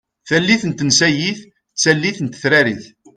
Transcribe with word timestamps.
Tallit 0.27 0.63
n 0.69 0.71
tensayit 0.73 1.39
d 1.45 1.77
tallit 1.83 2.17
n 2.21 2.27
tetrarit. 2.27 2.83